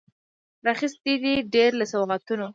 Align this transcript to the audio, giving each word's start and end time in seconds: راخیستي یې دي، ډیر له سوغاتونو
راخیستي 0.67 1.13
یې 1.13 1.17
دي، 1.23 1.33
ډیر 1.53 1.71
له 1.79 1.85
سوغاتونو 1.91 2.47